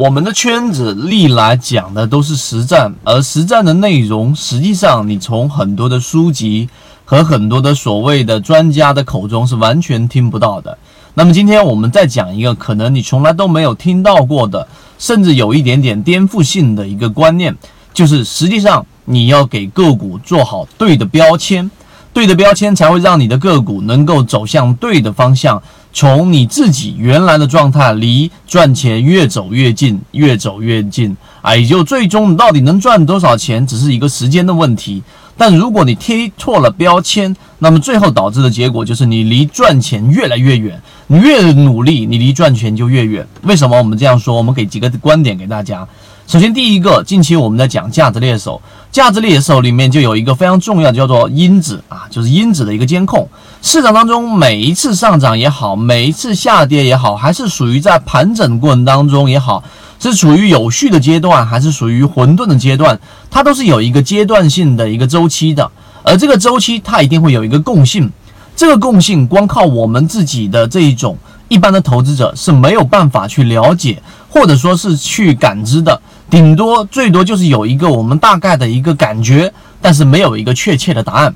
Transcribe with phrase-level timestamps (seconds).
[0.00, 6.66] 我们的圈子历来讲的都是实战，而实战的内容，实际上你从很多的书籍
[7.04, 10.78] 和很多的所谓的专家的口中是完全听不到的。
[11.12, 14.66] 那么今天我们再讲一个可能你从来都没有听到过的，
[14.98, 17.54] 甚至有一点点颠覆性的一个观念，
[17.92, 21.70] 就是实际上你要给个股做好对的标签，
[22.14, 25.62] 对的标签才会让你的个股能够走向对的方向。
[25.92, 35.02] 从你自己原来的状态离赚钱越走越近，越走越近啊，也就最终你到底能赚多少钱，只是一个时间的问题。
[35.40, 40.78] 但如果你贴错了标签，那么最后导致的结果就是你离赚钱越来越远。
[41.06, 43.26] 你越努力，你离赚钱就越远。
[43.44, 44.36] 为什么我们这样说？
[44.36, 45.88] 我们给几个观点给大家。
[46.26, 48.60] 首先，第一个，近期我们在讲价值猎手，
[48.92, 53.26] 价值猎手里面就有一个非常重要的，叫做因子啊，就是因子的一个监控。
[53.62, 59.64] 市场当中每一次上涨也好，每一次下跌也好，还是属于在盘整过程当中也好，
[60.00, 62.98] 是处于有序的阶段，还是属于混沌的阶段，
[63.30, 65.70] 它都是有一个阶段性的一个周期的。
[66.02, 68.10] 而这个周期它一定会有一个共性，
[68.56, 71.16] 这个共性光靠我们自己的这一种
[71.48, 76.00] 一般的投资者是没有办法去了解，或者说是去感知的。
[76.30, 81.34] 顶多最多就是有一个我们大概的一个感觉，但是没有一个确切的答案。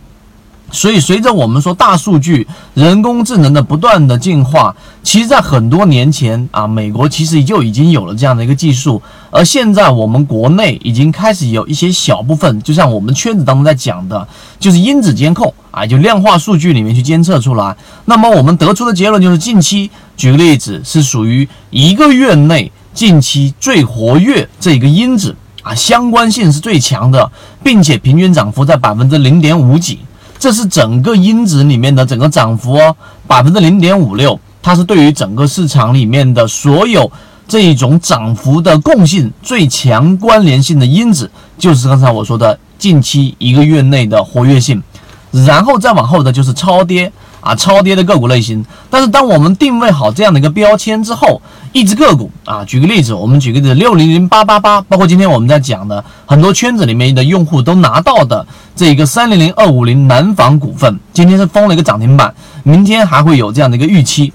[0.71, 14.27] 所以，随着我们说大数据、人工智能的不断的进化，其实，在很多年前啊，美国其实就已经有了这样的一个技术，而现在我们国内已经开始有一些小部分，就像我们圈子当中在讲的，
[14.59, 17.77] 就是因子监控啊，就量化数据里面去监测出来。
[18.07, 22.73] 那么，我们得出的结论就是，近期举个例子，是属于一个月内。
[22.95, 25.35] 近期最活跃这一个因子
[25.65, 27.29] 啊，相关性是最强的，
[27.61, 29.99] 并且平均涨幅在百分之零点五几，
[30.45, 32.95] 这是整个因子里面的整个涨幅哦，
[33.27, 37.11] 百分之零点五六，它是对于整个市场里面的所有
[37.49, 44.83] 这一种涨幅的共性最强关联性的因子，就是刚才我说的近期一个月内的活跃性，
[45.47, 47.11] 然后再往后的就是超跌。
[47.45, 64.33] 啊，超跌的个股类型，但是当我们定位好这样的一个标签之后，一只个股啊，举个例子，我们举个例子，六零零八八八，包括今天我们在讲的很多圈子里面的用户都拿到的这一个三零零二五零南纺股份，今天是封了一个涨停板，明天还会有这样的一个预期，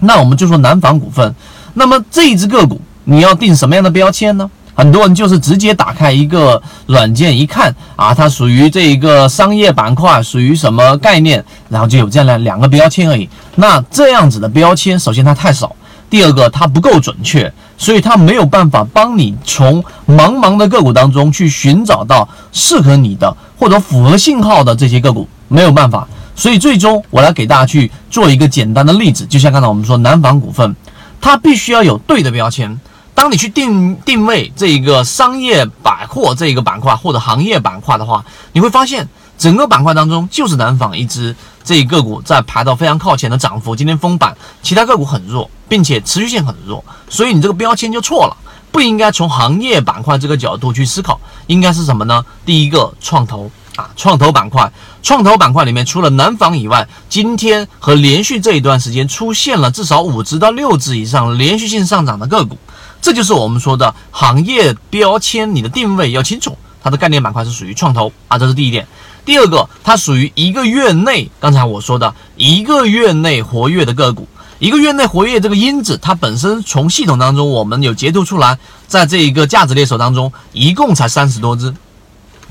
[0.00, 1.32] 那我们就说南纺股份，
[1.74, 4.50] 那么这一只个股你要定什么样的标签呢？
[4.82, 13.28] 很多人就是直接打开一个软件一看啊，它属于这一个商业板块，属于什么概念，然后就有这样的两个标签而已。
[13.54, 15.76] 那这样子的标签，首先它太少，
[16.10, 26.08] 第二个它不够准确，所以它没有办法帮你从茫茫的个股当中去寻找到适合你的或者符合信号的这些个股，没有办法。
[26.34, 30.74] 所以最终我来给大家去做一个简单的例子，就像刚才我们说南纺股份，
[31.20, 32.80] 它必须要有对的标签。
[33.14, 39.08] 当你去定定位这一个商业百货这一个板块或者行业板块的话，你会发现
[39.38, 48.36] 整个板块当中就是南纺一只这一个股在排到非常靠前的涨幅，今天封板，其他个股很弱，并且持续性很弱，所以你这个标签就错了，
[48.70, 52.24] 不应该从行业板块这个角度去思考，应该是什么呢？
[52.46, 62.56] 第一个创投啊，创投板块，创投板块里面除了南纺以外，今天和连续这一段时间出现了至少五只到六只以上连续性上涨的个股。
[63.02, 66.56] 这就是我们说的行业标签，你的定位要清楚。
[66.82, 68.86] 它的概念板块是属于创投啊，这是第一点。
[69.24, 74.26] 第二个，它属于一个月内，刚才我说的一个月内活跃的个股，
[74.58, 81.74] 一个月内活跃这个因子，它本身从系统当中我们有截图出来，在这一个价值猎手当中，一共才三十多只。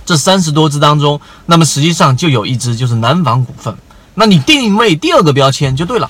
[0.05, 3.75] 这三十多只当中，那么实际上就有一只就是南纺股份。
[4.15, 6.09] 那你定位第二个标签就对了，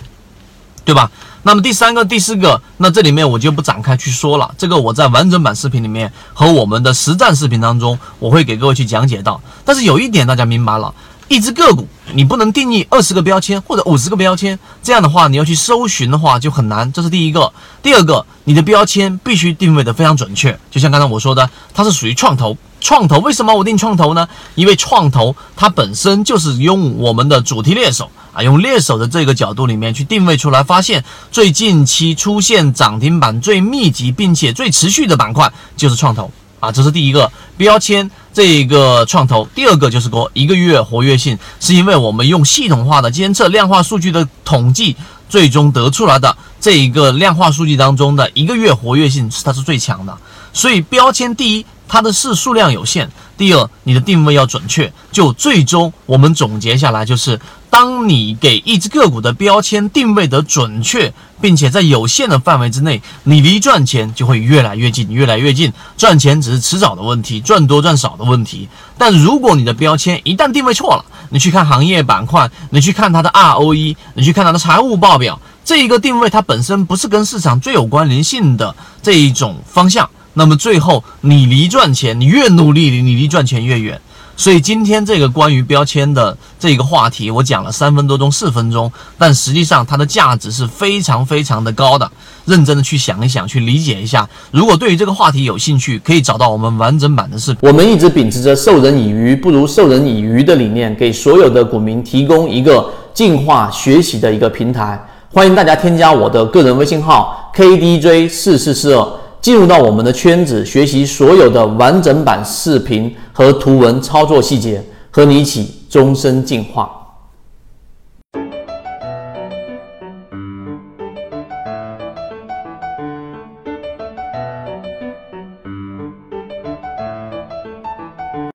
[0.92, 1.10] 对吧？
[1.44, 4.54] 那么第三个、第四个，那这里面我就不展开去说了。
[4.58, 9.42] 这个我在完整版视频里面和我们的实战视频当中，我会给各位去讲解到。
[9.64, 10.94] 但是有一点大家明白了，
[11.30, 16.92] 一只个股你不能定义二十个标签或者五十个标签，这样的话你要去搜寻的话就很难。
[16.92, 17.54] 这是第一个。
[17.82, 20.60] 第二个，你的标签必须定位的非常准确。
[20.70, 22.58] 就像刚才我说的，它是属于创投。
[22.82, 24.28] 创投为什么我定创投呢？
[24.56, 39.46] 因为创投它本身就是用我们的主题猎手啊，用猎手的这个角度里面去定位出来，发现最近期出现涨停板最密集并且最持续的板块就是创投啊，这是第一个标签，这个创投。
[39.54, 44.96] 第二个就是说一个月活跃性，是因为我们用系统化的监测量化数据的统计，
[45.28, 50.18] 最终得出来的这一个量化数据当中的一个月活跃性是它是最强的，
[50.54, 51.66] 所以标签第一。
[51.92, 53.12] 它的是数量有限。
[53.38, 54.94] 第二，你的定位要准确。
[55.12, 57.38] 就最终我们总结下来，就是
[57.70, 65.74] 当你给一只个股的标签定位的准确，并且在有限的范围之内，你离赚钱就会越来越近，越来越近。
[65.98, 68.70] 赚钱只是迟早的问题，赚多赚少的问题。
[68.98, 78.74] 但如果你的标签一旦定位错了，你去看行业板块，你去看它的 ROE，你去看它的财务报表，这一个定位它本身不是跟市场最有关联性的
[79.04, 80.10] 这一种方向。
[80.34, 84.00] 那么最后，你离赚钱，你越努力，你离赚钱越远。
[84.38, 92.10] 所以今天这个关于标签的这个话题，我讲了三分多钟、四分钟，但实际上它的价值是非常非常的高的。
[92.46, 94.28] 认真的去想一想，去理解一下。
[94.50, 97.70] 如果对于这个话题有兴趣，可以找到我们完整版的视频。
[97.70, 105.00] 我们一直秉持着授人以鱼不如授人以渔的理念，给所有的股民提供一个进化学习的一个平台。
[105.30, 109.21] 欢迎大家添加我的个人微信号 KDJ 四四四二。
[109.42, 117.01] 进入到我们的圈子，学习所有的完整版视频和图文操作细节，和你一起终身进化。